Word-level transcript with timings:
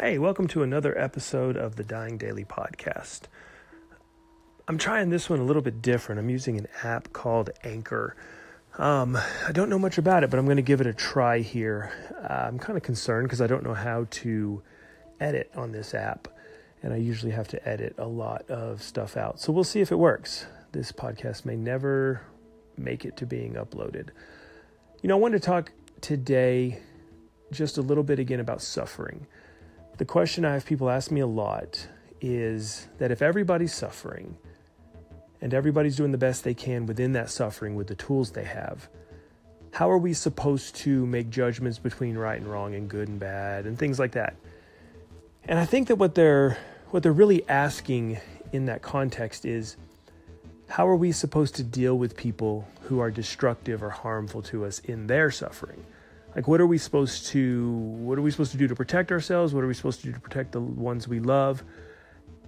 Hey, 0.00 0.16
welcome 0.16 0.46
to 0.48 0.62
another 0.62 0.96
episode 0.96 1.56
of 1.56 1.74
the 1.74 1.82
Dying 1.82 2.18
Daily 2.18 2.44
podcast. 2.44 3.22
I'm 4.68 4.78
trying 4.78 5.10
this 5.10 5.28
one 5.28 5.40
a 5.40 5.42
little 5.42 5.60
bit 5.60 5.82
different. 5.82 6.20
I'm 6.20 6.30
using 6.30 6.56
an 6.56 6.68
app 6.84 7.12
called 7.12 7.50
Anchor. 7.64 8.14
Um, 8.78 9.18
I 9.44 9.50
don't 9.50 9.68
know 9.68 9.78
much 9.78 9.98
about 9.98 10.22
it, 10.22 10.30
but 10.30 10.38
I'm 10.38 10.44
going 10.44 10.54
to 10.54 10.62
give 10.62 10.80
it 10.80 10.86
a 10.86 10.92
try 10.92 11.40
here. 11.40 11.90
Uh, 12.14 12.32
I'm 12.46 12.60
kind 12.60 12.76
of 12.76 12.84
concerned 12.84 13.26
because 13.26 13.40
I 13.40 13.48
don't 13.48 13.64
know 13.64 13.74
how 13.74 14.06
to 14.08 14.62
edit 15.18 15.50
on 15.56 15.72
this 15.72 15.94
app, 15.94 16.28
and 16.80 16.92
I 16.92 16.98
usually 16.98 17.32
have 17.32 17.48
to 17.48 17.68
edit 17.68 17.96
a 17.98 18.06
lot 18.06 18.48
of 18.48 18.84
stuff 18.84 19.16
out. 19.16 19.40
So 19.40 19.52
we'll 19.52 19.64
see 19.64 19.80
if 19.80 19.90
it 19.90 19.98
works. 19.98 20.46
This 20.70 20.92
podcast 20.92 21.44
may 21.44 21.56
never 21.56 22.22
make 22.76 23.04
it 23.04 23.16
to 23.16 23.26
being 23.26 23.54
uploaded. 23.54 24.10
You 25.02 25.08
know, 25.08 25.16
I 25.16 25.18
wanted 25.18 25.42
to 25.42 25.46
talk 25.46 25.72
today 26.00 26.82
just 27.50 27.78
a 27.78 27.82
little 27.82 28.04
bit 28.04 28.20
again 28.20 28.38
about 28.38 28.62
suffering. 28.62 29.26
The 29.98 30.04
question 30.04 30.44
I 30.44 30.54
have 30.54 30.64
people 30.64 30.88
ask 30.88 31.10
me 31.10 31.20
a 31.20 31.26
lot 31.26 31.88
is 32.20 32.86
that 32.98 33.10
if 33.10 33.20
everybody's 33.20 33.74
suffering 33.74 34.36
and 35.40 35.52
everybody's 35.52 35.96
doing 35.96 36.12
the 36.12 36.18
best 36.18 36.44
they 36.44 36.54
can 36.54 36.86
within 36.86 37.14
that 37.14 37.30
suffering 37.30 37.74
with 37.74 37.88
the 37.88 37.96
tools 37.96 38.30
they 38.30 38.44
have, 38.44 38.88
how 39.72 39.90
are 39.90 39.98
we 39.98 40.12
supposed 40.12 40.76
to 40.76 41.04
make 41.04 41.30
judgments 41.30 41.80
between 41.80 42.16
right 42.16 42.40
and 42.40 42.48
wrong 42.48 42.76
and 42.76 42.88
good 42.88 43.08
and 43.08 43.18
bad 43.18 43.66
and 43.66 43.76
things 43.76 43.98
like 43.98 44.12
that? 44.12 44.36
And 45.44 45.58
I 45.58 45.64
think 45.64 45.88
that 45.88 45.96
what 45.96 46.14
they're 46.14 46.58
what 46.90 47.02
they're 47.02 47.12
really 47.12 47.46
asking 47.48 48.20
in 48.52 48.66
that 48.66 48.82
context 48.82 49.44
is 49.44 49.76
how 50.68 50.86
are 50.86 50.96
we 50.96 51.10
supposed 51.10 51.56
to 51.56 51.64
deal 51.64 51.98
with 51.98 52.16
people 52.16 52.68
who 52.82 53.00
are 53.00 53.10
destructive 53.10 53.82
or 53.82 53.90
harmful 53.90 54.42
to 54.42 54.64
us 54.64 54.78
in 54.78 55.08
their 55.08 55.32
suffering? 55.32 55.84
Like 56.38 56.46
what 56.46 56.60
are 56.60 56.68
we 56.68 56.78
supposed 56.78 57.26
to 57.26 57.72
what 57.72 58.16
are 58.16 58.22
we 58.22 58.30
supposed 58.30 58.52
to 58.52 58.58
do 58.58 58.68
to 58.68 58.76
protect 58.76 59.10
ourselves? 59.10 59.52
What 59.52 59.64
are 59.64 59.66
we 59.66 59.74
supposed 59.74 60.02
to 60.02 60.06
do 60.06 60.12
to 60.12 60.20
protect 60.20 60.52
the 60.52 60.60
ones 60.60 61.08
we 61.08 61.18
love? 61.18 61.64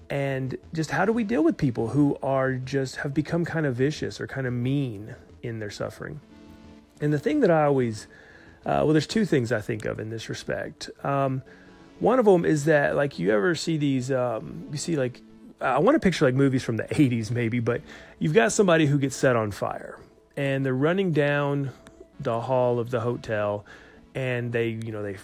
And 0.09 0.57
just 0.73 0.93
how 0.93 1.05
do 1.05 1.13
we 1.13 1.25
deal 1.25 1.43
with 1.43 1.57
people 1.57 1.89
who 1.89 2.17
are 2.23 2.53
just 2.53 2.97
have 2.97 3.13
become 3.13 3.45
kind 3.45 3.67
of 3.67 3.75
vicious 3.75 4.21
or 4.21 4.29
kind 4.29 4.47
of 4.47 4.53
mean 4.53 5.17
in 5.43 5.59
their 5.59 5.73
suffering? 5.73 6.21
And 7.01 7.13
the 7.13 7.19
thing 7.19 7.41
that 7.41 7.51
i 7.51 7.65
always 7.65 8.07
uh, 8.65 8.83
well 8.85 8.93
there's 8.93 9.09
two 9.09 9.25
things 9.25 9.51
i 9.51 9.61
think 9.61 9.85
of 9.85 9.99
in 9.99 10.09
this 10.09 10.29
respect. 10.29 10.89
Um, 11.03 11.43
one 11.99 12.21
of 12.21 12.27
them 12.27 12.45
is 12.45 12.67
that 12.67 12.95
like 12.95 13.19
you 13.19 13.33
ever 13.33 13.57
see 13.57 13.77
these 13.77 14.13
um, 14.13 14.69
you 14.71 14.79
see 14.79 14.95
like 14.95 15.21
i 15.61 15.81
want 15.81 15.97
to 15.97 16.01
picture 16.01 16.25
like 16.25 16.37
movies 16.37 16.63
from 16.63 16.77
the 16.77 16.85
80s 16.93 17.33
maybe 17.33 17.59
but 17.59 17.83
you've 18.21 18.35
got 18.35 18.53
somebody 18.53 18.87
who 18.87 19.01
gets 19.01 19.17
set 19.17 19.35
on 19.35 19.51
fire 19.51 19.99
and 20.37 20.65
they're 20.65 20.73
running 20.75 21.11
down 21.11 21.73
the 22.21 22.43
hall 22.43 22.79
of 22.79 22.91
the 22.91 23.01
hotel 23.01 23.65
and 24.15 24.53
they, 24.53 24.69
you 24.69 24.93
know, 24.93 25.03
they 25.03 25.17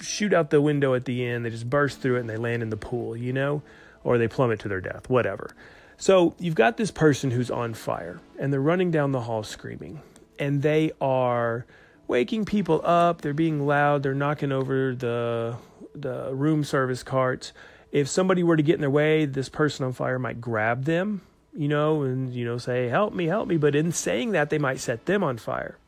shoot 0.00 0.32
out 0.32 0.50
the 0.50 0.60
window 0.60 0.94
at 0.94 1.04
the 1.04 1.24
end, 1.24 1.44
they 1.44 1.50
just 1.50 1.68
burst 1.68 2.00
through 2.00 2.16
it 2.16 2.20
and 2.20 2.30
they 2.30 2.36
land 2.36 2.62
in 2.62 2.70
the 2.70 2.76
pool, 2.76 3.16
you 3.16 3.32
know, 3.32 3.62
or 4.04 4.18
they 4.18 4.28
plummet 4.28 4.60
to 4.60 4.68
their 4.68 4.80
death, 4.80 5.08
whatever. 5.08 5.50
So 5.96 6.34
you've 6.38 6.54
got 6.54 6.76
this 6.76 6.90
person 6.90 7.30
who's 7.30 7.50
on 7.50 7.74
fire 7.74 8.20
and 8.38 8.52
they're 8.52 8.60
running 8.60 8.90
down 8.90 9.12
the 9.12 9.22
hall 9.22 9.42
screaming 9.42 10.02
and 10.38 10.62
they 10.62 10.92
are 11.00 11.64
waking 12.06 12.44
people 12.44 12.80
up, 12.84 13.22
they're 13.22 13.34
being 13.34 13.66
loud, 13.66 14.02
they're 14.02 14.14
knocking 14.14 14.52
over 14.52 14.94
the 14.94 15.56
the 15.94 16.34
room 16.34 16.62
service 16.62 17.02
carts. 17.02 17.52
If 17.90 18.08
somebody 18.08 18.42
were 18.42 18.56
to 18.56 18.62
get 18.62 18.74
in 18.74 18.82
their 18.82 18.90
way, 18.90 19.24
this 19.24 19.48
person 19.48 19.86
on 19.86 19.92
fire 19.94 20.18
might 20.18 20.40
grab 20.40 20.84
them, 20.84 21.22
you 21.56 21.68
know, 21.68 22.02
and 22.02 22.32
you 22.34 22.44
know 22.44 22.58
say, 22.58 22.88
"Help 22.88 23.14
me, 23.14 23.26
help 23.26 23.48
me," 23.48 23.56
but 23.56 23.74
in 23.74 23.92
saying 23.92 24.32
that 24.32 24.50
they 24.50 24.58
might 24.58 24.78
set 24.78 25.06
them 25.06 25.24
on 25.24 25.38
fire. 25.38 25.78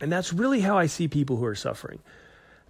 And 0.00 0.12
that's 0.12 0.32
really 0.32 0.60
how 0.60 0.76
I 0.76 0.86
see 0.86 1.08
people 1.08 1.36
who 1.36 1.44
are 1.44 1.54
suffering. 1.54 2.00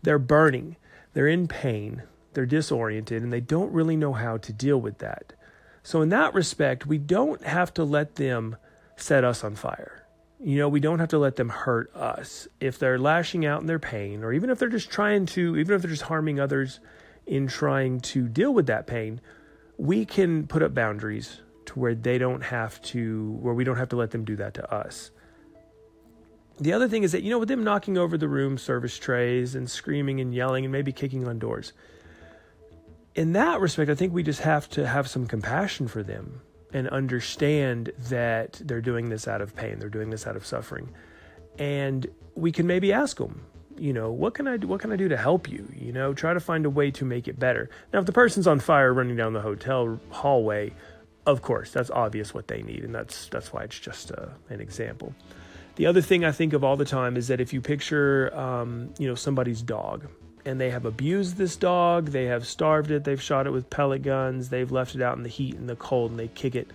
They're 0.02 0.18
burning, 0.18 0.76
they're 1.12 1.28
in 1.28 1.48
pain, 1.48 2.02
they're 2.34 2.46
disoriented, 2.46 3.22
and 3.22 3.32
they 3.32 3.40
don't 3.40 3.72
really 3.72 3.96
know 3.96 4.12
how 4.12 4.36
to 4.36 4.52
deal 4.52 4.80
with 4.80 4.98
that. 4.98 5.32
So, 5.82 6.02
in 6.02 6.08
that 6.10 6.34
respect, 6.34 6.86
we 6.86 6.98
don't 6.98 7.42
have 7.44 7.72
to 7.74 7.84
let 7.84 8.16
them 8.16 8.56
set 8.96 9.24
us 9.24 9.44
on 9.44 9.54
fire. 9.54 10.06
You 10.38 10.58
know, 10.58 10.68
we 10.68 10.80
don't 10.80 10.98
have 10.98 11.08
to 11.08 11.18
let 11.18 11.36
them 11.36 11.48
hurt 11.48 11.94
us. 11.94 12.46
If 12.60 12.78
they're 12.78 12.98
lashing 12.98 13.46
out 13.46 13.60
in 13.60 13.66
their 13.66 13.78
pain, 13.78 14.22
or 14.22 14.32
even 14.32 14.50
if 14.50 14.58
they're 14.58 14.68
just 14.68 14.90
trying 14.90 15.26
to, 15.26 15.56
even 15.56 15.74
if 15.74 15.82
they're 15.82 15.90
just 15.90 16.02
harming 16.02 16.38
others 16.38 16.80
in 17.26 17.46
trying 17.46 18.00
to 18.00 18.28
deal 18.28 18.52
with 18.52 18.66
that 18.66 18.86
pain, 18.86 19.20
we 19.78 20.04
can 20.04 20.46
put 20.46 20.62
up 20.62 20.74
boundaries 20.74 21.40
to 21.66 21.80
where 21.80 21.94
they 21.94 22.18
don't 22.18 22.42
have 22.42 22.80
to, 22.82 23.32
where 23.40 23.54
we 23.54 23.64
don't 23.64 23.76
have 23.76 23.88
to 23.88 23.96
let 23.96 24.10
them 24.10 24.24
do 24.24 24.36
that 24.36 24.54
to 24.54 24.72
us. 24.72 25.10
The 26.58 26.72
other 26.72 26.88
thing 26.88 27.02
is 27.02 27.12
that, 27.12 27.22
you 27.22 27.30
know, 27.30 27.38
with 27.38 27.48
them 27.48 27.64
knocking 27.64 27.98
over 27.98 28.16
the 28.16 28.28
room 28.28 28.56
service 28.56 28.98
trays 28.98 29.54
and 29.54 29.70
screaming 29.70 30.20
and 30.20 30.34
yelling 30.34 30.64
and 30.64 30.72
maybe 30.72 30.92
kicking 30.92 31.28
on 31.28 31.38
doors, 31.38 31.72
in 33.14 33.32
that 33.32 33.60
respect, 33.60 33.90
I 33.90 33.94
think 33.94 34.12
we 34.12 34.22
just 34.22 34.40
have 34.40 34.68
to 34.70 34.86
have 34.86 35.08
some 35.08 35.26
compassion 35.26 35.88
for 35.88 36.02
them 36.02 36.40
and 36.72 36.88
understand 36.88 37.92
that 38.08 38.60
they're 38.64 38.80
doing 38.80 39.08
this 39.08 39.28
out 39.28 39.40
of 39.40 39.54
pain, 39.54 39.78
they're 39.78 39.88
doing 39.88 40.10
this 40.10 40.26
out 40.26 40.36
of 40.36 40.44
suffering. 40.46 40.88
And 41.58 42.06
we 42.34 42.52
can 42.52 42.66
maybe 42.66 42.92
ask 42.92 43.16
them, 43.18 43.42
you 43.78 43.92
know, 43.92 44.10
what 44.10 44.34
can 44.34 44.46
I 44.46 44.56
do? 44.56 44.66
What 44.66 44.80
can 44.80 44.92
I 44.92 44.96
do 44.96 45.08
to 45.08 45.16
help 45.16 45.50
you? 45.50 45.68
You 45.74 45.92
know, 45.92 46.14
try 46.14 46.32
to 46.34 46.40
find 46.40 46.64
a 46.66 46.70
way 46.70 46.90
to 46.92 47.04
make 47.04 47.28
it 47.28 47.38
better. 47.38 47.70
Now, 47.92 48.00
if 48.00 48.06
the 48.06 48.12
person's 48.12 48.46
on 48.46 48.60
fire 48.60 48.92
running 48.92 49.16
down 49.16 49.32
the 49.32 49.40
hotel 49.40 50.00
hallway, 50.10 50.72
of 51.26 51.42
course, 51.42 51.72
that's 51.72 51.90
obvious 51.90 52.32
what 52.32 52.48
they 52.48 52.62
need, 52.62 52.84
and 52.84 52.94
that's 52.94 53.28
that's 53.28 53.52
why 53.52 53.64
it's 53.64 53.78
just 53.78 54.10
a, 54.10 54.22
uh, 54.22 54.28
an 54.48 54.60
example. 54.60 55.14
The 55.76 55.86
other 55.86 56.00
thing 56.00 56.24
I 56.24 56.32
think 56.32 56.52
of 56.54 56.64
all 56.64 56.76
the 56.76 56.86
time 56.86 57.16
is 57.16 57.28
that 57.28 57.40
if 57.40 57.52
you 57.52 57.60
picture, 57.60 58.34
um, 58.34 58.94
you 58.98 59.06
know, 59.06 59.14
somebody's 59.14 59.62
dog 59.62 60.08
and 60.46 60.60
they 60.60 60.70
have 60.70 60.86
abused 60.86 61.36
this 61.36 61.54
dog, 61.54 62.06
they 62.06 62.24
have 62.24 62.46
starved 62.46 62.90
it, 62.90 63.04
they've 63.04 63.20
shot 63.20 63.46
it 63.46 63.50
with 63.50 63.68
pellet 63.68 64.02
guns, 64.02 64.48
they've 64.48 64.72
left 64.72 64.94
it 64.94 65.02
out 65.02 65.16
in 65.16 65.22
the 65.22 65.28
heat 65.28 65.54
and 65.56 65.68
the 65.68 65.76
cold 65.76 66.10
and 66.10 66.18
they 66.18 66.28
kick 66.28 66.54
it. 66.54 66.70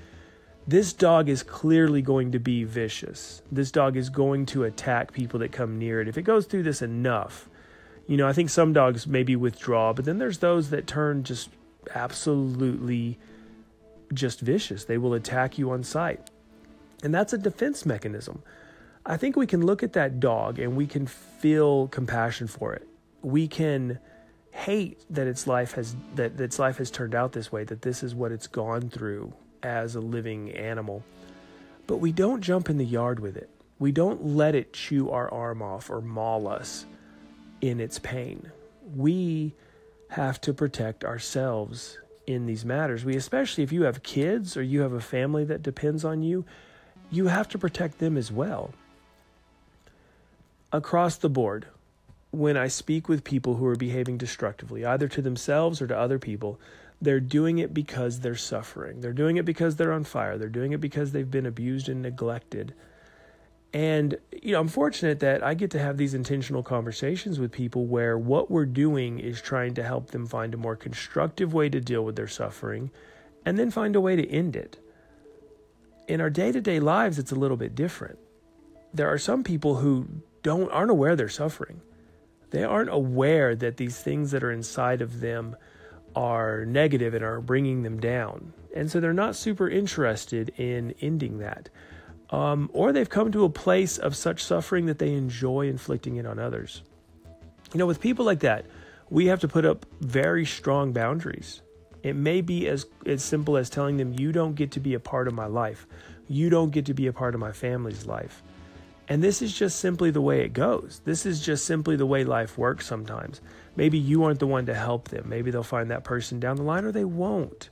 This 0.67 0.93
dog 0.93 1.29
is 1.29 1.41
clearly 1.41 2.03
going 2.03 2.31
to 2.33 2.39
be 2.39 2.63
vicious. 2.63 3.41
This 3.51 3.71
dog 3.71 3.97
is 3.97 4.09
going 4.09 4.45
to 4.47 4.65
attack 4.65 5.11
people 5.13 5.39
that 5.39 5.51
come 5.51 5.79
near 5.79 5.99
it. 5.99 6.07
If 6.07 6.17
it 6.17 6.21
goes 6.21 6.45
through 6.45 6.63
this 6.63 6.83
enough, 6.83 7.49
you 8.05 8.17
know, 8.17 8.27
I 8.27 8.33
think 8.33 8.51
some 8.51 8.71
dogs 8.71 9.07
maybe 9.07 9.35
withdraw, 9.35 9.93
but 9.93 10.05
then 10.05 10.19
there's 10.19 10.37
those 10.37 10.69
that 10.69 10.85
turn 10.85 11.23
just 11.23 11.49
absolutely 11.95 13.17
just 14.13 14.41
vicious. 14.41 14.85
They 14.85 14.99
will 14.99 15.15
attack 15.15 15.57
you 15.57 15.71
on 15.71 15.83
sight. 15.83 16.29
And 17.03 17.15
that's 17.15 17.33
a 17.33 17.37
defense 17.37 17.83
mechanism. 17.83 18.43
I 19.05 19.17
think 19.17 19.35
we 19.35 19.47
can 19.47 19.65
look 19.65 19.81
at 19.81 19.93
that 19.93 20.19
dog 20.19 20.59
and 20.59 20.75
we 20.75 20.85
can 20.85 21.07
feel 21.07 21.87
compassion 21.87 22.47
for 22.47 22.73
it. 22.73 22.87
We 23.21 23.47
can 23.47 23.99
hate 24.51 25.03
that 25.09 25.27
its 25.27 25.47
life 25.47 25.73
has 25.73 25.95
that, 26.15 26.39
its 26.39 26.59
life 26.59 26.77
has 26.77 26.91
turned 26.91 27.15
out 27.15 27.31
this 27.31 27.51
way, 27.51 27.63
that 27.63 27.81
this 27.81 28.03
is 28.03 28.13
what 28.13 28.31
it's 28.31 28.47
gone 28.47 28.89
through 28.89 29.33
as 29.63 29.95
a 29.95 29.99
living 29.99 30.51
animal. 30.51 31.03
But 31.87 31.97
we 31.97 32.11
don't 32.11 32.41
jump 32.41 32.69
in 32.69 32.77
the 32.77 32.85
yard 32.85 33.19
with 33.19 33.37
it. 33.37 33.49
We 33.79 33.91
don't 33.91 34.23
let 34.35 34.53
it 34.53 34.73
chew 34.73 35.09
our 35.09 35.31
arm 35.33 35.63
off 35.63 35.89
or 35.89 36.01
maul 36.01 36.47
us 36.47 36.85
in 37.61 37.79
its 37.79 37.97
pain. 37.97 38.51
We 38.95 39.55
have 40.09 40.39
to 40.41 40.53
protect 40.53 41.03
ourselves 41.03 41.97
in 42.27 42.45
these 42.45 42.63
matters. 42.63 43.03
We 43.03 43.15
especially 43.15 43.63
if 43.63 43.71
you 43.71 43.83
have 43.83 44.03
kids 44.03 44.55
or 44.55 44.61
you 44.61 44.81
have 44.81 44.93
a 44.93 45.01
family 45.01 45.43
that 45.45 45.63
depends 45.63 46.05
on 46.05 46.21
you, 46.21 46.45
you 47.09 47.27
have 47.27 47.47
to 47.49 47.57
protect 47.57 47.97
them 47.97 48.15
as 48.15 48.31
well 48.31 48.73
across 50.71 51.17
the 51.17 51.29
board, 51.29 51.67
when 52.31 52.55
I 52.55 52.67
speak 52.67 53.09
with 53.09 53.23
people 53.23 53.55
who 53.55 53.65
are 53.65 53.75
behaving 53.75 54.17
destructively, 54.17 54.85
either 54.85 55.07
to 55.09 55.21
themselves 55.21 55.81
or 55.81 55.87
to 55.87 55.97
other 55.97 56.17
people, 56.17 56.59
they're 57.01 57.19
doing 57.19 57.57
it 57.57 57.73
because 57.73 58.19
they're 58.19 58.35
suffering. 58.35 59.01
They're 59.01 59.11
doing 59.11 59.37
it 59.37 59.45
because 59.45 59.75
they're 59.75 59.91
on 59.91 60.03
fire. 60.03 60.37
They're 60.37 60.49
doing 60.49 60.71
it 60.71 60.79
because 60.79 61.11
they've 61.11 61.29
been 61.29 61.45
abused 61.45 61.89
and 61.89 62.01
neglected. 62.01 62.73
And, 63.73 64.17
you 64.41 64.51
know, 64.51 64.59
I'm 64.59 64.67
fortunate 64.67 65.19
that 65.21 65.43
I 65.43 65.53
get 65.53 65.71
to 65.71 65.79
have 65.79 65.97
these 65.97 66.13
intentional 66.13 66.61
conversations 66.61 67.39
with 67.39 67.51
people 67.51 67.85
where 67.85 68.17
what 68.17 68.51
we're 68.51 68.65
doing 68.65 69.19
is 69.19 69.41
trying 69.41 69.73
to 69.75 69.83
help 69.83 70.11
them 70.11 70.27
find 70.27 70.53
a 70.53 70.57
more 70.57 70.75
constructive 70.75 71.53
way 71.53 71.69
to 71.69 71.79
deal 71.79 72.03
with 72.03 72.15
their 72.15 72.27
suffering 72.27 72.91
and 73.45 73.57
then 73.57 73.71
find 73.71 73.95
a 73.95 74.01
way 74.01 74.15
to 74.15 74.29
end 74.29 74.55
it. 74.55 74.77
In 76.07 76.21
our 76.21 76.29
day 76.29 76.51
to 76.51 76.61
day 76.61 76.79
lives, 76.79 77.17
it's 77.17 77.31
a 77.31 77.35
little 77.35 77.57
bit 77.57 77.73
different. 77.73 78.19
There 78.93 79.11
are 79.11 79.17
some 79.17 79.43
people 79.43 79.75
who 79.75 80.07
don't 80.43 80.71
aren't 80.71 80.91
aware 80.91 81.15
they're 81.15 81.29
suffering. 81.29 81.81
They 82.51 82.63
aren't 82.63 82.89
aware 82.89 83.55
that 83.55 83.77
these 83.77 83.99
things 83.99 84.31
that 84.31 84.43
are 84.43 84.51
inside 84.51 85.01
of 85.01 85.21
them 85.21 85.55
are 86.15 86.65
negative 86.65 87.13
and 87.13 87.23
are 87.23 87.39
bringing 87.39 87.83
them 87.83 87.99
down. 87.99 88.53
And 88.75 88.91
so 88.91 88.99
they're 88.99 89.13
not 89.13 89.35
super 89.35 89.69
interested 89.69 90.49
in 90.57 90.93
ending 90.99 91.39
that. 91.39 91.69
Um, 92.29 92.69
or 92.73 92.91
they've 92.91 93.09
come 93.09 93.31
to 93.31 93.43
a 93.43 93.49
place 93.49 93.97
of 93.97 94.15
such 94.15 94.43
suffering 94.43 94.85
that 94.85 94.99
they 94.99 95.13
enjoy 95.13 95.67
inflicting 95.67 96.17
it 96.17 96.25
on 96.25 96.39
others. 96.39 96.81
You 97.73 97.77
know, 97.77 97.85
with 97.85 98.01
people 98.01 98.25
like 98.25 98.39
that, 98.41 98.65
we 99.09 99.27
have 99.27 99.39
to 99.41 99.47
put 99.47 99.65
up 99.65 99.85
very 99.99 100.45
strong 100.45 100.93
boundaries. 100.93 101.61
It 102.03 102.15
may 102.15 102.41
be 102.41 102.67
as, 102.67 102.85
as 103.05 103.23
simple 103.23 103.57
as 103.57 103.69
telling 103.69 103.97
them, 103.97 104.13
You 104.17 104.31
don't 104.31 104.55
get 104.55 104.71
to 104.71 104.79
be 104.79 104.93
a 104.93 104.99
part 104.99 105.27
of 105.27 105.33
my 105.33 105.45
life. 105.45 105.87
You 106.27 106.49
don't 106.49 106.71
get 106.71 106.85
to 106.85 106.93
be 106.93 107.07
a 107.07 107.13
part 107.13 107.33
of 107.33 107.41
my 107.41 107.51
family's 107.51 108.05
life 108.05 108.41
And 109.11 109.21
this 109.21 109.41
is 109.41 109.51
just 109.51 109.81
simply 109.81 110.09
the 110.09 110.21
way 110.21 110.39
it 110.39 110.53
goes. 110.53 111.01
This 111.03 111.25
is 111.25 111.41
just 111.41 111.65
simply 111.65 111.97
the 111.97 112.05
way 112.05 112.23
life 112.23 112.57
works 112.57 112.85
sometimes. 112.85 113.41
Maybe 113.75 113.97
you 113.97 114.23
aren't 114.23 114.39
the 114.39 114.47
one 114.47 114.65
to 114.67 114.73
help 114.73 115.09
them. 115.09 115.27
Maybe 115.27 115.51
they'll 115.51 115.63
find 115.63 115.91
that 115.91 116.05
person 116.05 116.39
down 116.39 116.55
the 116.55 116.63
line 116.63 116.85
or 116.85 116.93
they 116.93 117.03
won't. 117.03 117.71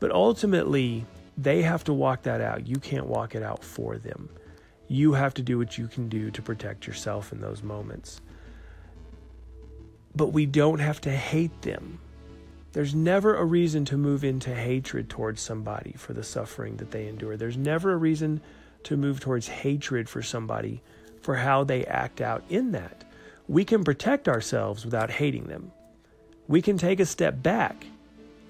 But 0.00 0.10
ultimately, 0.10 1.06
they 1.38 1.62
have 1.62 1.84
to 1.84 1.92
walk 1.92 2.22
that 2.24 2.40
out. 2.40 2.66
You 2.66 2.80
can't 2.80 3.06
walk 3.06 3.36
it 3.36 3.44
out 3.44 3.62
for 3.62 3.96
them. 3.96 4.28
You 4.88 5.12
have 5.12 5.34
to 5.34 5.42
do 5.42 5.56
what 5.56 5.78
you 5.78 5.86
can 5.86 6.08
do 6.08 6.32
to 6.32 6.42
protect 6.42 6.88
yourself 6.88 7.30
in 7.30 7.40
those 7.40 7.62
moments. 7.62 8.20
But 10.16 10.32
we 10.32 10.46
don't 10.46 10.80
have 10.80 11.00
to 11.02 11.12
hate 11.12 11.62
them. 11.62 12.00
There's 12.72 12.92
never 12.92 13.36
a 13.36 13.44
reason 13.44 13.84
to 13.84 13.96
move 13.96 14.24
into 14.24 14.52
hatred 14.52 15.08
towards 15.08 15.40
somebody 15.40 15.92
for 15.92 16.12
the 16.12 16.24
suffering 16.24 16.78
that 16.78 16.90
they 16.90 17.06
endure. 17.06 17.36
There's 17.36 17.56
never 17.56 17.92
a 17.92 17.96
reason 17.96 18.40
to 18.84 18.96
move 18.96 19.20
towards 19.20 19.48
hatred 19.48 20.08
for 20.08 20.22
somebody 20.22 20.82
for 21.20 21.36
how 21.36 21.64
they 21.64 21.84
act 21.84 22.20
out 22.20 22.42
in 22.48 22.72
that. 22.72 23.04
We 23.48 23.64
can 23.64 23.84
protect 23.84 24.28
ourselves 24.28 24.84
without 24.84 25.10
hating 25.10 25.44
them. 25.44 25.72
We 26.48 26.62
can 26.62 26.78
take 26.78 27.00
a 27.00 27.06
step 27.06 27.42
back 27.42 27.86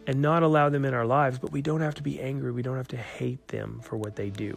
and 0.07 0.21
not 0.21 0.43
allow 0.43 0.69
them 0.69 0.85
in 0.85 0.95
our 0.95 1.07
lives, 1.07 1.39
but 1.39 1.53
we 1.53 1.63
don't 1.63 1.81
have 1.81 1.95
to 1.97 2.03
be 2.03 2.21
angry. 2.21 2.51
We 2.51 2.63
don't 2.63 2.77
have 2.77 2.89
to 2.89 2.97
hate 2.97 3.49
them 3.49 3.81
for 3.83 3.97
what 3.97 4.17
they 4.17 4.31
do. 4.31 4.57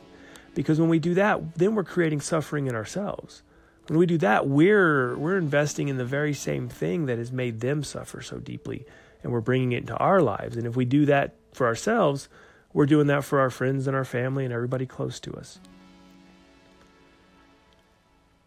Because 0.54 0.80
when 0.80 0.90
we 0.90 1.00
do 1.00 1.14
that, 1.16 1.56
then 1.56 1.76
we're 1.76 1.84
creating 1.84 2.22
suffering 2.22 2.68
in 2.68 2.76
ourselves. 2.76 3.44
When 3.88 4.00
we 4.00 4.06
do 4.06 4.18
that, 4.20 4.48
we're 4.48 5.16
we're 5.16 5.38
investing 5.38 5.90
in 5.90 5.98
the 5.98 6.06
very 6.06 6.34
same 6.34 6.70
thing 6.70 7.06
that 7.06 7.20
has 7.20 7.32
made 7.32 7.60
them 7.60 7.84
suffer 7.84 8.22
so 8.22 8.40
deeply 8.40 8.86
and 9.26 9.34
we're 9.34 9.42
bringing 9.42 9.72
it 9.72 9.80
into 9.80 9.98
our 9.98 10.22
lives. 10.22 10.56
And 10.56 10.68
if 10.68 10.76
we 10.76 10.86
do 10.86 11.08
that 11.08 11.34
for 11.52 11.66
ourselves, 11.66 12.30
we're 12.76 12.86
doing 12.86 13.08
that 13.08 13.24
for 13.24 13.40
our 13.40 13.50
friends 13.50 13.88
and 13.88 13.96
our 13.96 14.04
family 14.04 14.44
and 14.44 14.54
everybody 14.54 14.86
close 14.86 15.18
to 15.22 15.34
us. 15.34 15.62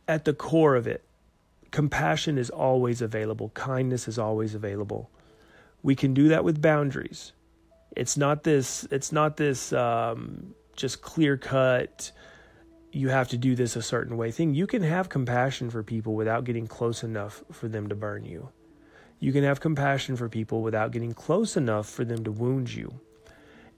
At 0.06 0.26
the 0.26 0.34
core 0.34 0.76
of 0.76 0.86
it, 0.86 1.02
compassion 1.70 2.36
is 2.36 2.50
always 2.50 3.00
available, 3.00 3.48
kindness 3.54 4.06
is 4.06 4.18
always 4.18 4.54
available. 4.54 5.10
We 5.82 5.94
can 5.94 6.12
do 6.12 6.28
that 6.28 6.44
with 6.44 6.60
boundaries. 6.60 7.32
It's 7.96 8.18
not 8.18 8.44
this. 8.44 8.86
It's 8.90 9.12
not 9.12 9.38
this 9.38 9.72
um, 9.72 10.54
just 10.76 11.00
clear 11.00 11.38
cut. 11.38 12.12
You 12.92 13.08
have 13.08 13.28
to 13.28 13.38
do 13.38 13.54
this 13.54 13.76
a 13.76 13.82
certain 13.82 14.18
way 14.18 14.30
thing. 14.30 14.54
You 14.54 14.66
can 14.66 14.82
have 14.82 15.08
compassion 15.08 15.70
for 15.70 15.82
people 15.82 16.14
without 16.14 16.44
getting 16.44 16.66
close 16.66 17.02
enough 17.02 17.42
for 17.50 17.66
them 17.66 17.88
to 17.88 17.94
burn 17.94 18.26
you. 18.26 18.50
You 19.20 19.32
can 19.32 19.44
have 19.44 19.60
compassion 19.60 20.16
for 20.16 20.28
people 20.28 20.60
without 20.60 20.90
getting 20.92 21.14
close 21.14 21.56
enough 21.56 21.88
for 21.88 22.04
them 22.04 22.24
to 22.24 22.30
wound 22.30 22.74
you. 22.74 23.00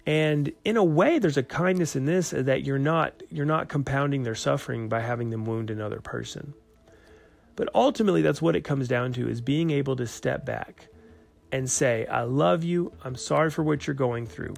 And 0.07 0.53
in 0.65 0.77
a 0.77 0.85
way, 0.85 1.19
there's 1.19 1.37
a 1.37 1.43
kindness 1.43 1.95
in 1.95 2.07
this 2.07 2.31
that 2.31 2.65
you're 2.65 2.79
not 2.79 3.23
you're 3.31 3.47
not 3.47 3.69
compounding 3.69 4.23
their 4.23 4.35
suffering 4.35 4.89
by 4.89 5.01
having 5.01 5.31
them 5.31 5.45
wound 5.45 5.71
another 5.71 6.01
person. 6.01 6.55
But 7.57 7.69
ultimately, 7.75 8.23
that's 8.23 8.41
what 8.41 8.57
it 8.57 8.63
comes 8.63 8.89
down 8.89 9.13
to: 9.15 9.29
is 9.29 9.41
being 9.41 9.71
able 9.71 9.97
to 9.97 10.07
step 10.07 10.47
back 10.47 10.89
and 11.53 11.71
say, 11.71 12.07
"I 12.07 12.23
love 12.23 12.65
you. 12.65 12.93
I'm 13.05 13.17
sorry 13.17 13.51
for 13.51 13.63
what 13.63 13.87
you're 13.87 13.95
going 13.95 14.27
through. 14.27 14.55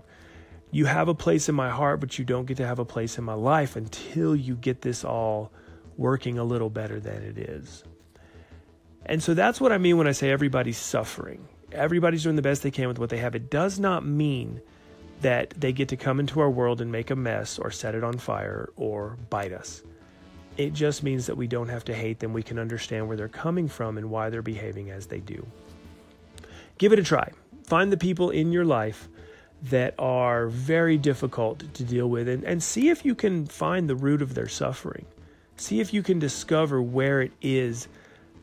You 0.71 0.87
have 0.87 1.09
a 1.09 1.15
place 1.15 1.49
in 1.49 1.55
my 1.55 1.71
heart, 1.71 2.01
but 2.01 2.19
you 2.19 2.25
don't 2.25 2.47
get 2.47 2.59
to 2.59 2.67
have 2.67 2.79
a 2.79 2.85
place 2.85 3.19
in 3.19 3.25
my 3.25 3.35
life 3.35 3.77
until 3.77 4.37
you 4.37 4.55
get 4.55 4.83
this 4.83 5.05
all 5.05 5.51
working 5.97 6.39
a 6.39 6.45
little 6.45 6.71
better 6.71 7.01
than 7.01 7.23
it 7.23 7.37
is." 7.37 7.83
And 9.05 9.21
so 9.21 9.35
that's 9.35 9.61
what 9.61 9.73
I 9.73 9.79
mean 9.79 9.99
when 9.99 10.07
I 10.07 10.13
say 10.13 10.31
everybody's 10.31 10.79
suffering. 10.79 11.49
Everybody's 11.73 12.23
doing 12.23 12.37
the 12.37 12.43
best 12.43 12.63
they 12.63 12.71
can 12.71 12.87
with 12.87 13.01
what 13.01 13.11
they 13.11 13.19
have. 13.19 13.35
It 13.35 13.51
does 13.51 13.81
not 13.81 14.07
mean 14.07 14.61
that 15.23 15.51
they 15.57 15.73
get 15.73 15.89
to 15.89 15.97
come 15.97 16.21
into 16.21 16.41
our 16.41 16.51
world 16.51 16.81
and 16.81 16.93
make 16.93 17.11
a 17.11 17.17
mess 17.17 17.59
or 17.59 17.71
set 17.71 17.95
it 17.95 18.05
on 18.05 18.19
fire 18.19 18.71
or 18.77 19.17
bite 19.31 19.53
us. 19.53 19.83
It 20.57 20.75
just 20.75 21.03
means 21.03 21.27
that 21.27 21.37
we 21.37 21.47
don't 21.47 21.69
have 21.69 21.85
to 21.87 21.95
hate 21.95 22.19
them. 22.19 22.33
We 22.33 22.43
can 22.43 22.59
understand 22.59 23.09
where 23.09 23.17
they're 23.17 23.29
coming 23.29 23.69
from 23.69 23.97
and 23.97 24.11
why 24.11 24.29
they're 24.29 24.43
behaving 24.43 24.91
as 24.91 25.07
they 25.07 25.21
do. 25.21 25.47
Give 26.79 26.93
it 26.93 26.99
a 26.99 27.05
try. 27.05 27.31
Find 27.65 27.91
the 27.91 27.97
people 27.97 28.31
in 28.31 28.53
your 28.53 28.65
life 28.65 29.09
that 29.71 29.95
are 29.99 30.49
very 30.49 30.99
difficult 30.99 31.73
to 31.75 31.85
deal 31.85 32.11
with 32.11 32.29
and, 32.29 32.45
and 32.45 32.63
see 32.63 32.91
if 32.91 33.05
you 33.05 33.15
can 33.15 33.47
find 33.47 33.89
the 33.89 33.95
root 33.95 34.21
of 34.21 34.35
their 34.35 34.49
suffering. 34.49 35.07
See 35.57 35.81
if 35.81 35.95
you 35.95 36.03
can 36.03 36.19
discover 36.19 36.83
where 36.83 37.23
it 37.23 37.33
is 37.41 37.87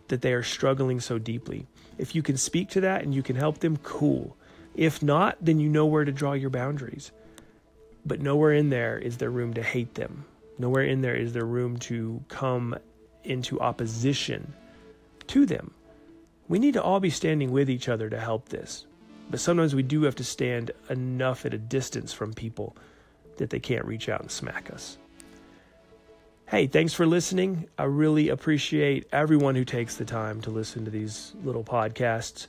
that 0.07 0.21
they 0.21 0.33
are 0.33 0.43
struggling 0.43 0.99
so 0.99 1.19
deeply. 1.19 1.67
If 1.97 2.15
you 2.15 2.23
can 2.23 2.37
speak 2.37 2.69
to 2.69 2.81
that 2.81 3.03
and 3.03 3.13
you 3.13 3.21
can 3.21 3.35
help 3.35 3.59
them, 3.59 3.77
cool. 3.77 4.37
If 4.79 5.03
not, 5.03 5.35
then 5.41 5.59
you 5.59 5.67
know 5.67 5.85
where 5.85 6.05
to 6.05 6.11
draw 6.13 6.31
your 6.31 6.49
boundaries. 6.49 7.11
But 8.05 8.21
nowhere 8.21 8.53
in 8.53 8.69
there 8.69 8.97
is 8.97 9.17
there 9.17 9.29
room 9.29 9.53
to 9.55 9.61
hate 9.61 9.95
them. 9.95 10.23
Nowhere 10.57 10.83
in 10.83 11.01
there 11.01 11.15
is 11.15 11.33
there 11.33 11.43
room 11.43 11.75
to 11.79 12.23
come 12.29 12.77
into 13.25 13.59
opposition 13.59 14.53
to 15.27 15.45
them. 15.45 15.71
We 16.47 16.59
need 16.59 16.75
to 16.75 16.81
all 16.81 17.01
be 17.01 17.09
standing 17.09 17.51
with 17.51 17.69
each 17.69 17.89
other 17.89 18.09
to 18.09 18.17
help 18.17 18.47
this. 18.47 18.85
But 19.29 19.41
sometimes 19.41 19.75
we 19.75 19.83
do 19.83 20.03
have 20.03 20.15
to 20.15 20.23
stand 20.23 20.71
enough 20.89 21.45
at 21.45 21.53
a 21.53 21.57
distance 21.57 22.13
from 22.13 22.31
people 22.31 22.77
that 23.35 23.49
they 23.49 23.59
can't 23.59 23.83
reach 23.83 24.07
out 24.07 24.21
and 24.21 24.31
smack 24.31 24.71
us. 24.71 24.97
Hey, 26.47 26.67
thanks 26.67 26.93
for 26.93 27.05
listening. 27.05 27.67
I 27.77 27.83
really 27.83 28.29
appreciate 28.29 29.09
everyone 29.11 29.55
who 29.55 29.65
takes 29.65 29.97
the 29.97 30.05
time 30.05 30.39
to 30.43 30.51
listen 30.51 30.85
to 30.85 30.91
these 30.91 31.33
little 31.43 31.65
podcasts. 31.65 32.47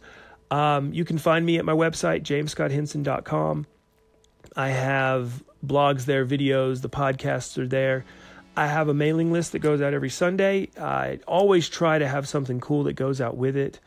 Um, 0.50 0.92
you 0.92 1.04
can 1.04 1.18
find 1.18 1.44
me 1.46 1.58
at 1.58 1.64
my 1.64 1.72
website, 1.72 2.22
jamescotthenson.com. 2.22 3.66
I 4.56 4.68
have 4.68 5.44
blogs 5.64 6.06
there, 6.06 6.26
videos, 6.26 6.82
the 6.82 6.88
podcasts 6.88 7.56
are 7.58 7.68
there. 7.68 8.04
I 8.56 8.66
have 8.66 8.88
a 8.88 8.94
mailing 8.94 9.32
list 9.32 9.52
that 9.52 9.60
goes 9.60 9.80
out 9.80 9.94
every 9.94 10.10
Sunday. 10.10 10.68
I 10.78 11.20
always 11.26 11.68
try 11.68 11.98
to 11.98 12.08
have 12.08 12.28
something 12.28 12.60
cool 12.60 12.84
that 12.84 12.94
goes 12.94 13.20
out 13.20 13.36
with 13.36 13.56
it. 13.56 13.78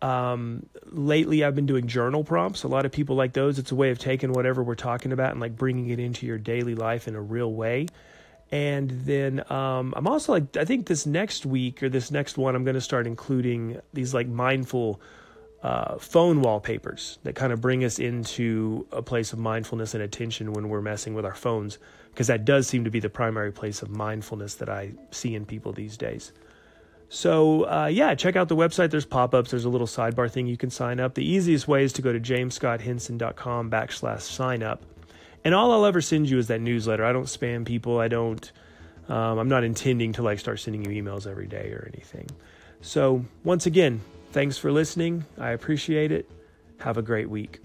Um, 0.00 0.66
lately, 0.86 1.44
I've 1.44 1.54
been 1.54 1.66
doing 1.66 1.86
journal 1.86 2.24
prompts. 2.24 2.64
A 2.64 2.68
lot 2.68 2.86
of 2.86 2.92
people 2.92 3.14
like 3.14 3.34
those. 3.34 3.58
It's 3.58 3.70
a 3.70 3.76
way 3.76 3.90
of 3.90 3.98
taking 3.98 4.32
whatever 4.32 4.62
we're 4.62 4.74
talking 4.74 5.12
about 5.12 5.30
and 5.30 5.40
like 5.40 5.56
bringing 5.56 5.90
it 5.90 6.00
into 6.00 6.26
your 6.26 6.38
daily 6.38 6.74
life 6.74 7.06
in 7.06 7.14
a 7.14 7.20
real 7.20 7.52
way. 7.52 7.86
And 8.50 8.90
then 8.90 9.50
um, 9.50 9.94
I'm 9.96 10.06
also 10.08 10.32
like, 10.32 10.56
I 10.56 10.64
think 10.64 10.86
this 10.86 11.06
next 11.06 11.46
week 11.46 11.82
or 11.82 11.88
this 11.88 12.10
next 12.10 12.36
one, 12.36 12.54
I'm 12.54 12.64
going 12.64 12.74
to 12.74 12.80
start 12.80 13.06
including 13.06 13.80
these 13.92 14.12
like 14.12 14.26
mindful 14.26 15.00
uh, 15.62 15.96
phone 15.98 16.40
wallpapers 16.40 17.18
that 17.22 17.34
kind 17.34 17.52
of 17.52 17.60
bring 17.60 17.84
us 17.84 17.98
into 17.98 18.86
a 18.90 19.02
place 19.02 19.32
of 19.32 19.38
mindfulness 19.38 19.94
and 19.94 20.02
attention 20.02 20.52
when 20.52 20.68
we're 20.68 20.82
messing 20.82 21.14
with 21.14 21.24
our 21.24 21.34
phones, 21.34 21.78
because 22.10 22.26
that 22.26 22.44
does 22.44 22.66
seem 22.66 22.84
to 22.84 22.90
be 22.90 23.00
the 23.00 23.10
primary 23.10 23.52
place 23.52 23.82
of 23.82 23.90
mindfulness 23.90 24.56
that 24.56 24.68
I 24.68 24.92
see 25.10 25.34
in 25.34 25.46
people 25.46 25.72
these 25.72 25.96
days. 25.96 26.32
So, 27.08 27.64
uh, 27.68 27.86
yeah, 27.86 28.14
check 28.14 28.36
out 28.36 28.48
the 28.48 28.56
website. 28.56 28.90
There's 28.90 29.04
pop 29.04 29.34
ups, 29.34 29.50
there's 29.50 29.66
a 29.66 29.68
little 29.68 29.86
sidebar 29.86 30.30
thing 30.30 30.46
you 30.46 30.56
can 30.56 30.70
sign 30.70 30.98
up. 30.98 31.14
The 31.14 31.24
easiest 31.24 31.68
way 31.68 31.84
is 31.84 31.92
to 31.94 32.02
go 32.02 32.12
to 32.12 32.18
jamescotthenson.com 32.18 33.70
backslash 33.70 34.22
sign 34.22 34.62
up 34.62 34.82
and 35.44 35.54
all 35.54 35.72
I'll 35.72 35.86
ever 35.86 36.00
send 36.00 36.30
you 36.30 36.38
is 36.38 36.48
that 36.48 36.60
newsletter. 36.60 37.04
I 37.04 37.12
don't 37.12 37.24
spam 37.24 37.64
people. 37.64 37.98
I 37.98 38.08
don't. 38.08 38.50
Um, 39.08 39.38
I'm 39.38 39.48
not 39.48 39.64
intending 39.64 40.12
to 40.14 40.22
like 40.22 40.38
start 40.38 40.60
sending 40.60 40.84
you 40.84 41.02
emails 41.02 41.26
every 41.26 41.46
day 41.46 41.72
or 41.72 41.88
anything. 41.92 42.28
So 42.80 43.24
once 43.44 43.66
again, 43.66 44.00
thanks 44.32 44.58
for 44.58 44.72
listening. 44.72 45.24
I 45.38 45.50
appreciate 45.50 46.10
it. 46.10 46.28
Have 46.80 46.96
a 46.96 47.02
great 47.02 47.30
week. 47.30 47.60